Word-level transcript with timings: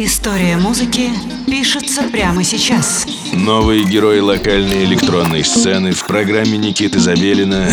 История 0.00 0.56
музыки 0.56 1.10
пишется 1.48 2.04
прямо 2.04 2.44
сейчас. 2.44 3.04
Новые 3.32 3.82
герои 3.82 4.20
локальной 4.20 4.84
электронной 4.84 5.42
сцены 5.42 5.90
в 5.90 6.06
программе 6.06 6.56
Никиты 6.56 7.00
Забелина 7.00 7.66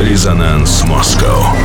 «Резонанс 0.00 0.84
Москва». 0.84 1.56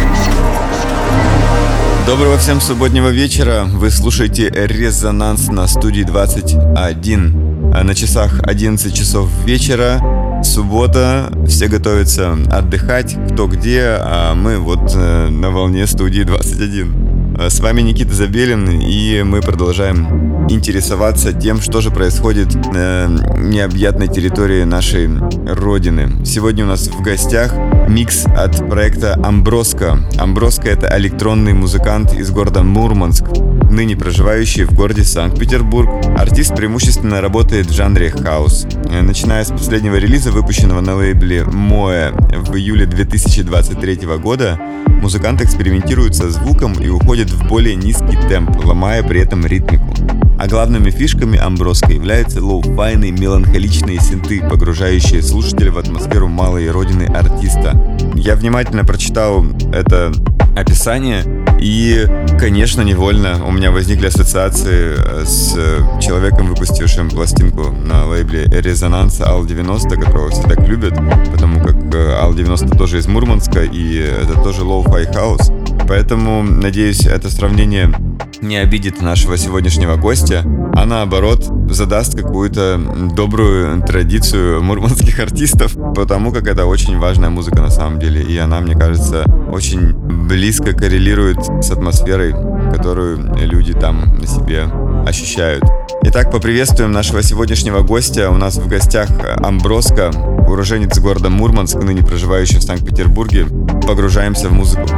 Доброго 2.08 2.40
всем 2.40 2.62
субботнего 2.62 3.10
вечера. 3.10 3.66
Вы 3.68 3.92
слушаете 3.92 4.50
«Резонанс» 4.50 5.50
на 5.50 5.68
студии 5.68 6.02
21. 6.02 7.76
А 7.76 7.84
на 7.84 7.94
часах 7.94 8.40
11 8.42 8.92
часов 8.92 9.30
вечера. 9.46 10.02
Суббота. 10.44 11.32
Все 11.48 11.68
готовятся 11.68 12.36
отдыхать, 12.52 13.16
кто 13.32 13.46
где, 13.46 13.98
а 14.00 14.34
мы 14.34 14.58
вот 14.58 14.94
э, 14.96 15.30
на 15.30 15.52
волне 15.52 15.86
студии 15.86 16.24
21. 16.24 17.03
С 17.36 17.60
вами 17.60 17.82
Никита 17.82 18.14
Забелин, 18.14 18.80
и 18.80 19.24
мы 19.24 19.42
продолжаем 19.42 20.33
интересоваться 20.50 21.34
тем, 21.34 21.62
что 21.62 21.82
же 21.82 21.92
происходит 21.92 22.54
на 22.72 23.08
необъятной 23.38 24.08
территории 24.08 24.64
нашей 24.64 25.10
родины. 25.48 26.26
Сегодня 26.26 26.66
у 26.66 26.68
нас 26.68 26.88
в 26.88 27.02
гостях 27.02 27.54
микс 27.88 28.26
от 28.26 28.68
проекта 28.70 29.14
Амброско. 29.24 30.00
Амброско— 30.18 30.70
это 30.70 30.94
электронный 30.98 31.54
музыкант 31.54 32.14
из 32.14 32.32
города 32.32 32.64
Мурманск, 32.64 33.26
ныне 33.70 33.96
проживающий 33.96 34.64
в 34.64 34.74
городе 34.74 35.04
Санкт-Петербург. 35.04 35.90
Артист 36.18 36.56
преимущественно 36.56 37.22
работает 37.22 37.68
в 37.68 37.74
жанре 37.74 38.12
хаус. 38.12 38.66
Э, 38.90 39.02
начиная 39.02 39.44
с 39.44 39.50
последнего 39.50 39.96
релиза, 39.96 40.32
выпущенного 40.32 40.82
на 40.82 40.96
лейбле 40.96 41.42
Moe 41.42 42.14
в 42.42 42.56
июле 42.56 42.86
2023 42.86 44.18
года, 44.18 44.60
музыкант 45.02 45.42
экспериментирует 45.42 46.16
со 46.16 46.30
звуком 46.30 46.74
и 46.74 46.88
уходит 46.88 47.30
в 47.30 47.48
более 47.48 47.76
низкий 47.76 48.18
темп, 48.30 48.66
ломая 48.66 49.04
при 49.04 49.22
этом 49.22 49.46
ритмику. 49.46 49.94
А 50.40 50.48
главными 50.48 50.90
фишками 50.90 51.38
Амброска 51.38 51.92
являются 51.92 52.42
лоу-файные 52.42 53.12
меланхоличные 53.12 54.00
синты, 54.00 54.42
погружающие 54.42 55.22
слушателя 55.22 55.72
в 55.72 55.78
атмосферу 55.78 56.28
малой 56.28 56.70
родины 56.70 57.04
артиста. 57.04 57.80
Я 58.16 58.36
внимательно 58.36 58.84
прочитал 58.84 59.46
это 59.74 60.12
описание, 60.56 61.24
и, 61.60 62.06
конечно, 62.40 62.82
невольно 62.82 63.46
у 63.46 63.52
меня 63.52 63.72
возникли 63.72 64.08
ассоциации 64.08 64.96
э, 64.98 65.26
с 65.26 65.54
человеком, 66.02 66.48
выпустившим 66.48 67.10
пластинку 67.10 67.72
на 67.72 68.06
лейбле 68.06 68.44
Резонанс 68.46 69.22
Ал-90, 69.22 69.90
которого 70.02 70.30
все 70.30 70.44
так 70.44 70.68
любят, 70.68 70.94
потому 71.32 71.62
как 71.62 71.76
э, 71.96 72.18
Ал-90 72.22 72.78
тоже 72.78 72.98
из 72.98 73.08
Мурманска, 73.08 73.64
и 73.64 73.96
это 73.98 74.40
тоже 74.42 74.64
лоу-фай 74.64 75.12
хаус. 75.14 75.52
Поэтому, 75.88 76.44
надеюсь, 76.44 77.06
это 77.06 77.30
сравнение 77.30 77.94
не 78.42 78.58
обидит 78.58 79.02
нашего 79.02 79.38
сегодняшнего 79.38 79.96
гостя, 79.96 80.44
а 80.76 80.86
наоборот 80.86 81.46
задаст 81.70 82.16
какую-то 82.16 82.80
добрую 83.16 83.82
традицию 83.84 84.62
мурманских 84.64 85.20
артистов, 85.20 85.76
потому 85.96 86.32
как 86.32 86.48
это 86.48 86.66
очень 86.66 86.98
важная 86.98 87.30
музыка 87.30 87.62
на 87.62 87.70
самом 87.70 88.00
деле, 88.00 88.22
и 88.22 88.38
она, 88.38 88.60
мне 88.60 88.76
кажется, 88.76 89.24
очень 89.52 89.94
близко 89.94 90.74
коррелирует 90.74 91.38
с 91.62 91.72
атмосферой, 91.72 92.34
которую 92.74 93.34
люди 93.36 93.74
там 93.74 94.18
на 94.18 94.28
себе 94.28 94.64
ощущают. 95.08 95.64
Итак, 96.04 96.32
поприветствуем 96.32 96.92
нашего 96.92 97.24
сегодняшнего 97.24 97.82
гостя. 97.82 98.30
У 98.30 98.36
нас 98.36 98.58
в 98.58 98.68
гостях 98.68 99.10
Амброско, 99.38 100.12
уроженец 100.48 100.98
города 101.00 101.30
Мурманск, 101.30 101.76
ныне 101.76 102.02
проживающий 102.02 102.58
в 102.58 102.64
Санкт-Петербурге. 102.64 103.48
Погружаемся 103.88 104.50
в 104.50 104.54
музыку. 104.54 104.90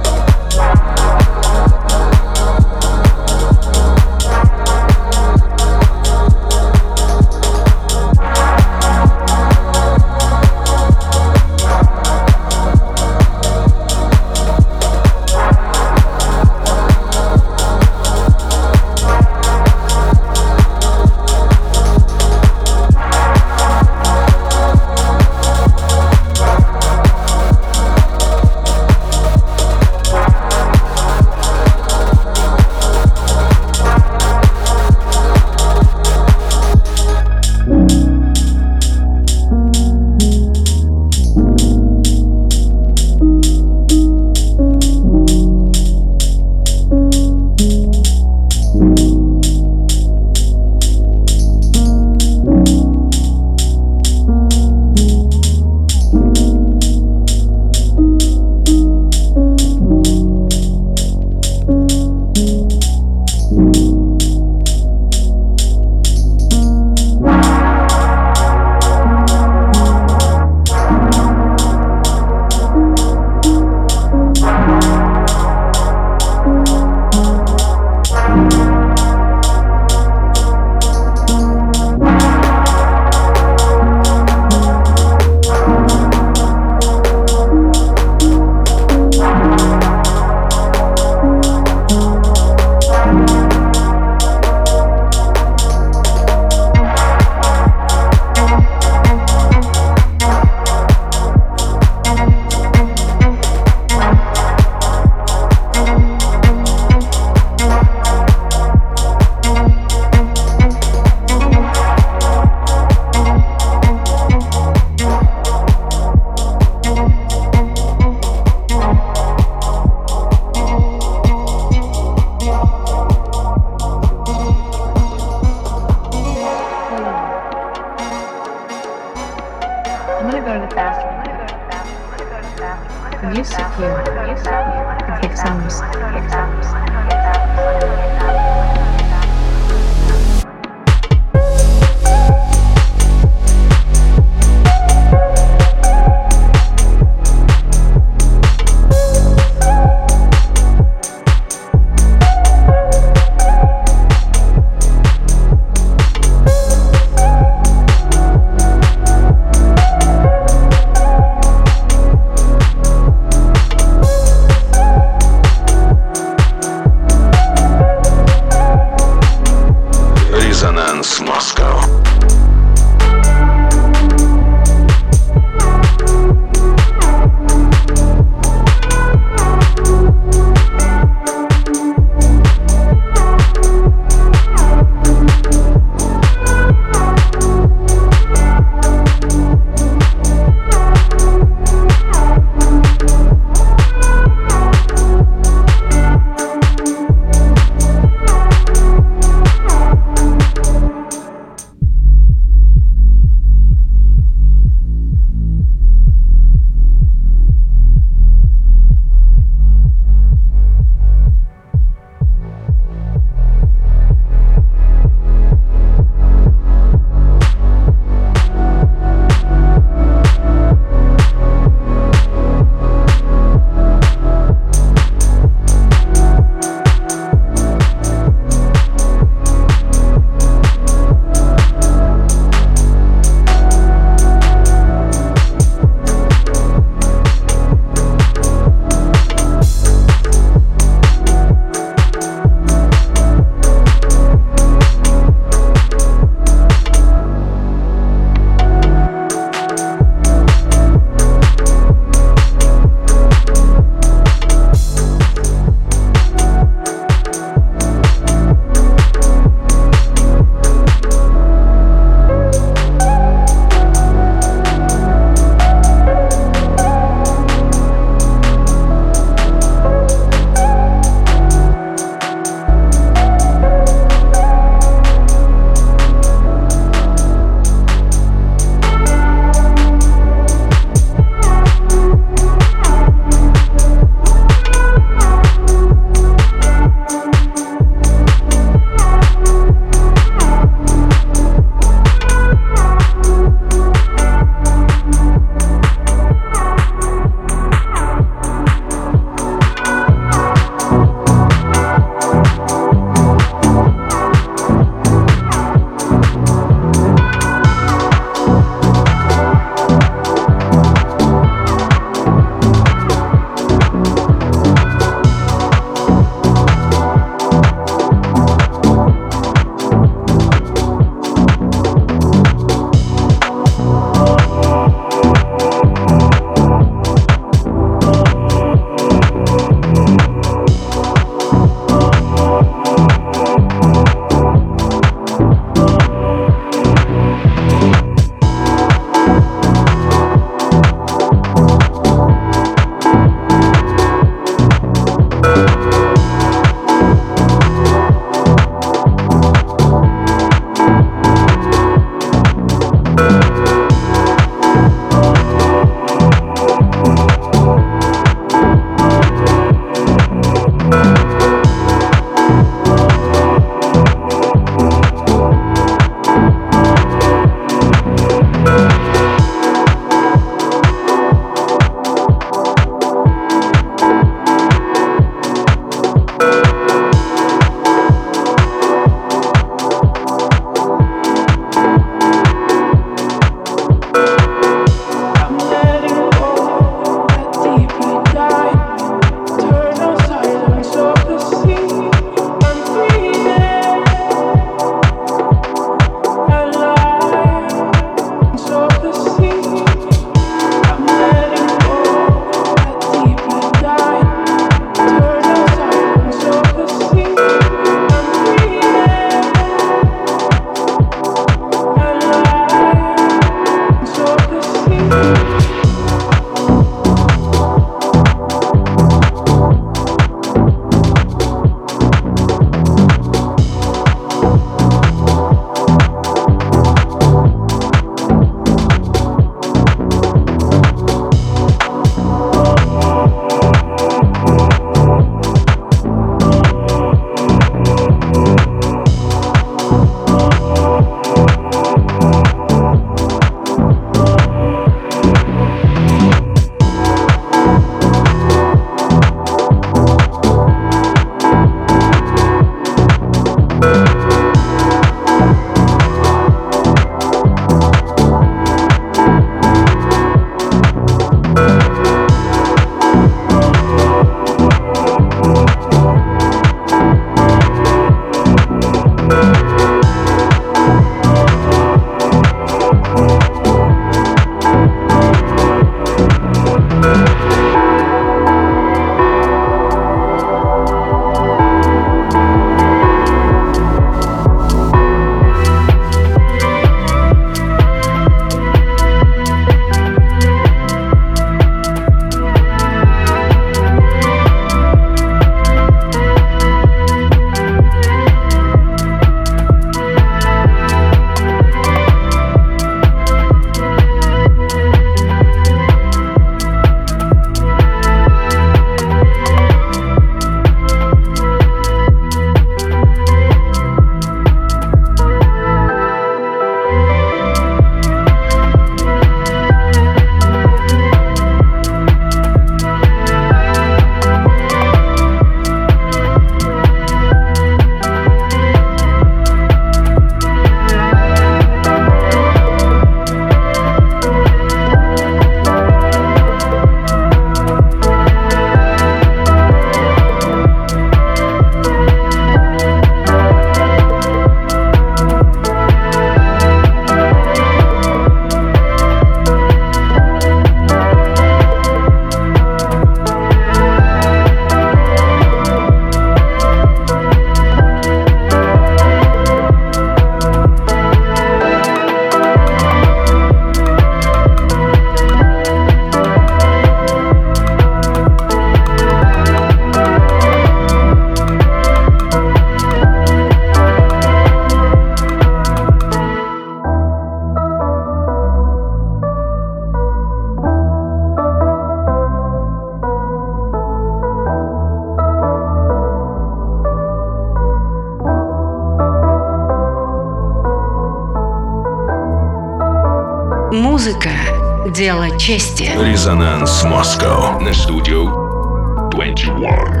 Дело 595.41 595.59
чести. 595.59 595.91
Резонанс 595.97 596.83
Москва 596.83 597.59
на 597.59 597.73
студию 597.73 599.09
21. 599.11 600.00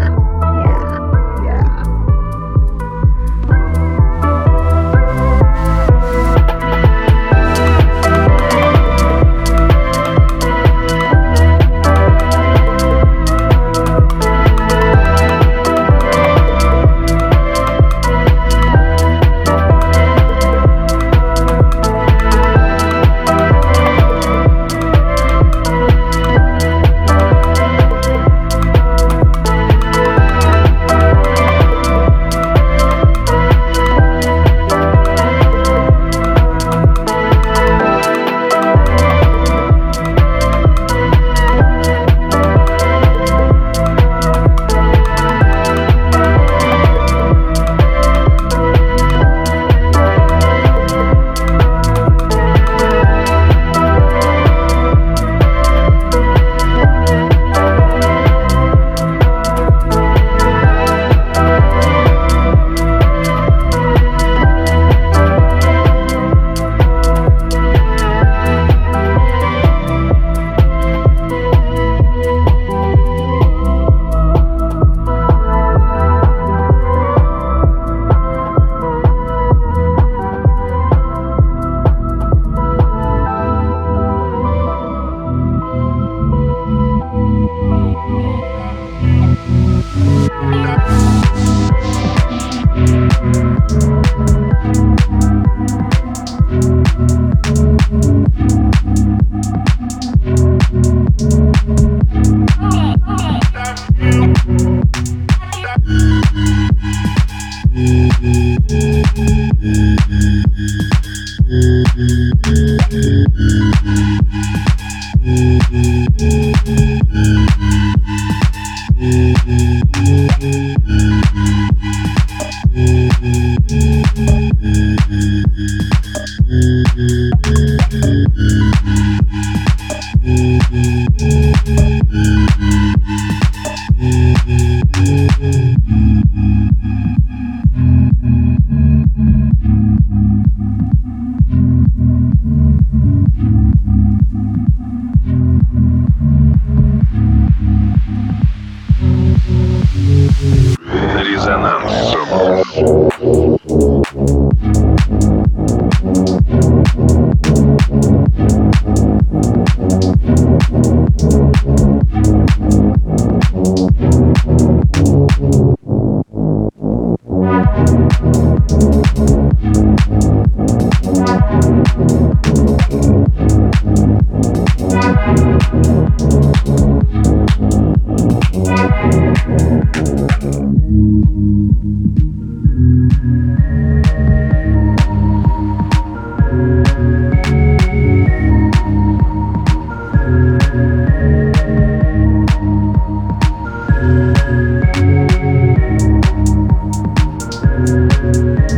thank 198.41 198.71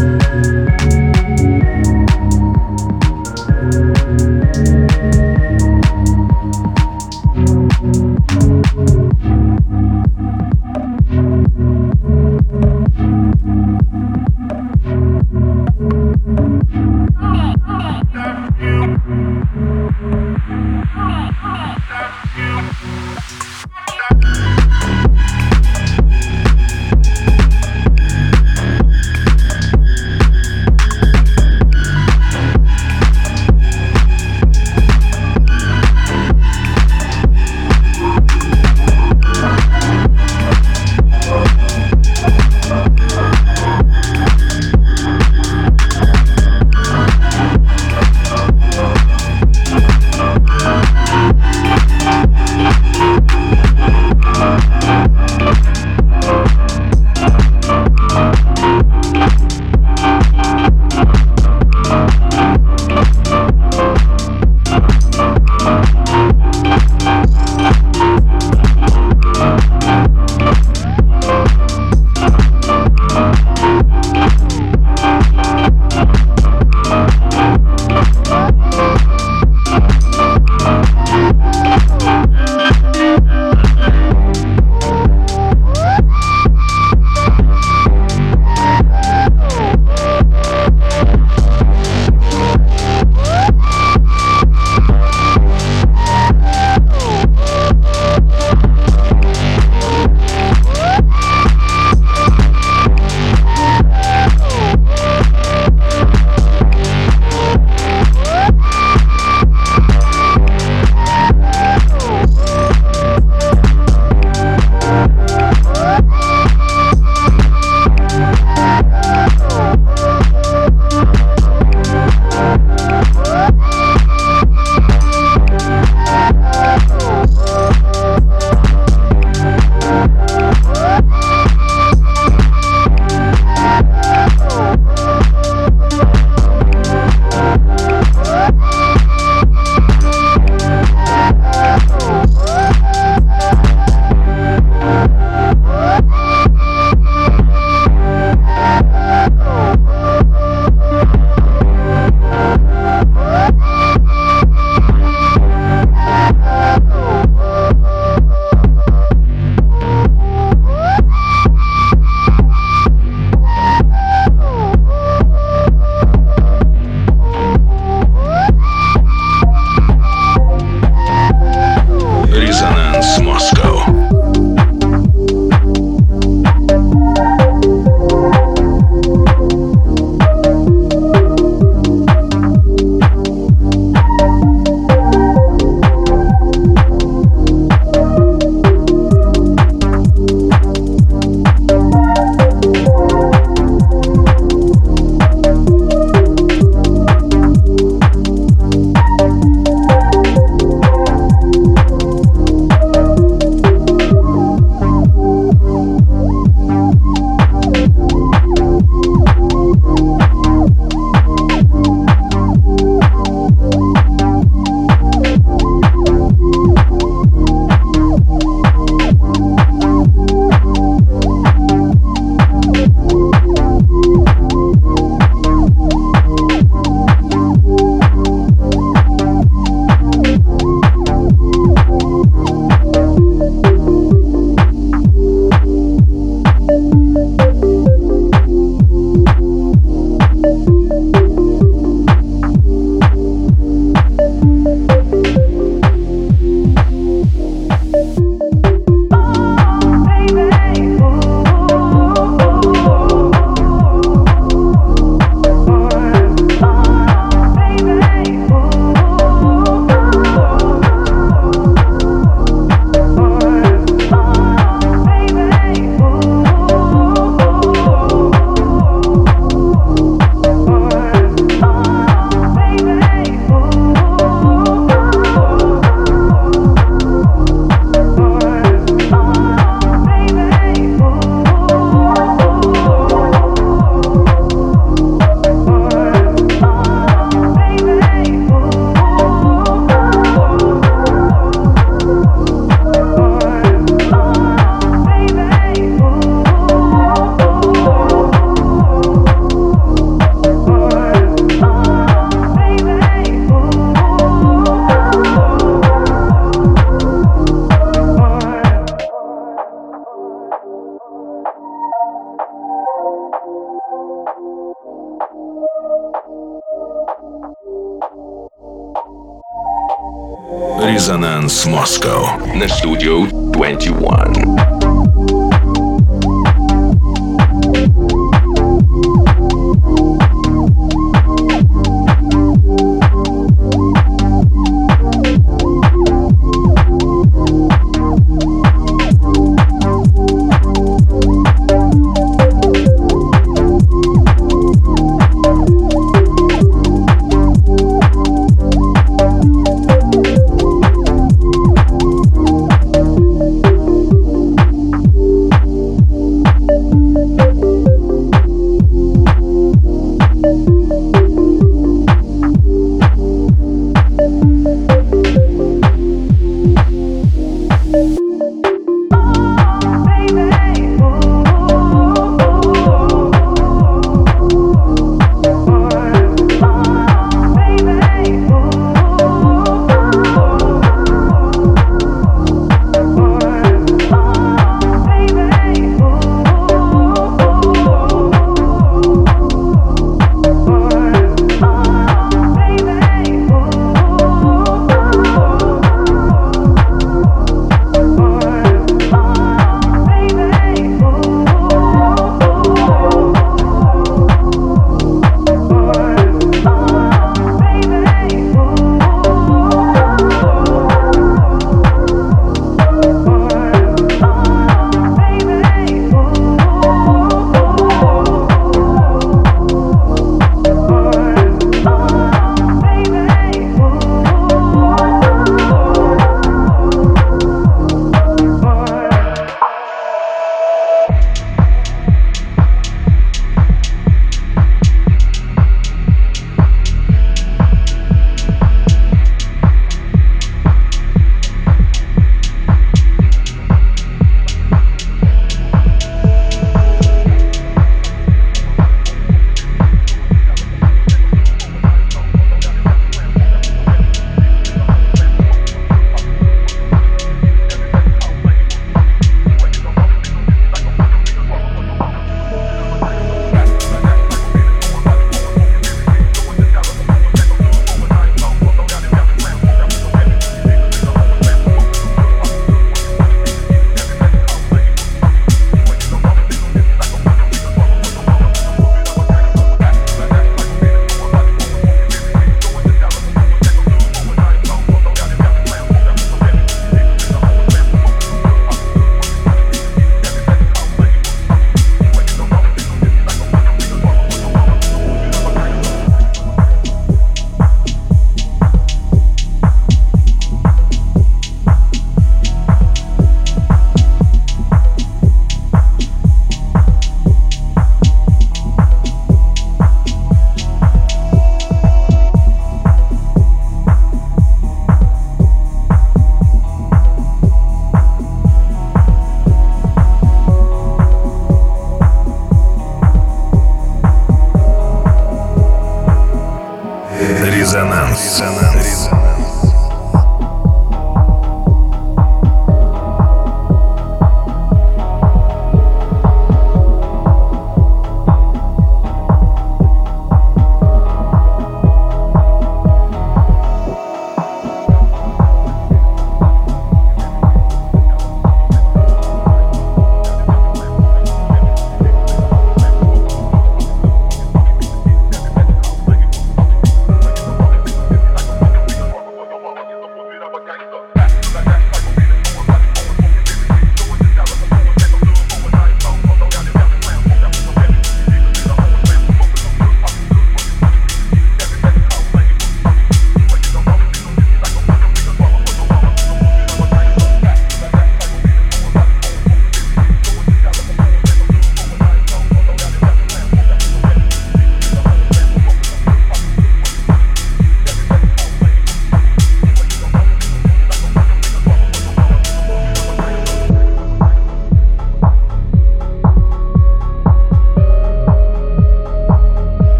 you 0.00 0.15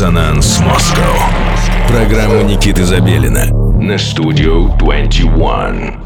Резонанс 0.00 0.58
Москва. 0.60 1.04
Программа 1.86 2.42
Никиты 2.42 2.84
Забелина 2.84 3.44
на 3.82 3.98
студию 3.98 4.74
21. 4.78 5.99